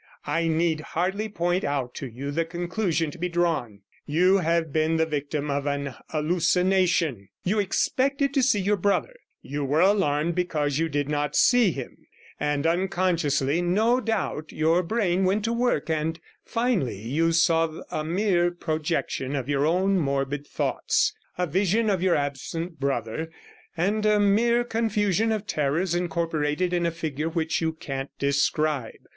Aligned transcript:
I 0.25 0.47
need 0.47 0.79
hardly 0.81 1.29
point 1.29 1.63
out 1.63 1.93
to 1.97 2.07
you 2.07 2.31
the 2.31 2.43
conclusion 2.43 3.11
to 3.11 3.19
be 3.19 3.29
drawn; 3.29 3.81
you 4.07 4.39
have 4.39 4.73
been 4.73 4.97
the 4.97 5.05
victim 5.05 5.51
of 5.51 5.67
an 5.67 5.93
hallucination. 6.09 7.29
You 7.43 7.59
expected 7.59 8.33
to 8.33 8.41
see 8.41 8.59
your 8.59 8.77
brother, 8.77 9.13
you 9.43 9.63
were 9.63 9.79
alarmed 9.79 10.33
because 10.33 10.79
you 10.79 10.89
did 10.89 11.07
not 11.07 11.35
see 11.35 11.69
him, 11.71 12.07
and 12.39 12.65
unconsciously, 12.65 13.61
no 13.61 13.99
doubt, 14.01 14.51
your 14.51 14.81
brain 14.81 15.23
went 15.23 15.43
to 15.43 15.53
work, 15.53 15.87
and 15.87 16.19
finally 16.43 16.97
you 17.03 17.31
saw 17.31 17.81
a 17.91 18.03
mere 18.03 18.49
projection 18.49 19.35
of 19.35 19.47
your 19.47 19.67
own 19.67 19.99
morbid 19.99 20.47
thoughts— 20.47 21.13
a 21.37 21.45
vision 21.45 21.91
of 21.91 22.01
your 22.01 22.15
absent 22.15 22.79
brother, 22.79 23.29
and 23.77 24.07
a 24.07 24.19
mere 24.19 24.63
confusion 24.63 25.31
of 25.31 25.45
terrors 25.45 25.93
incorporated 25.93 26.73
in 26.73 26.87
a 26.87 26.91
figure 26.91 27.29
which 27.29 27.61
you 27.61 27.71
can't 27.71 28.09
describe. 28.17 29.05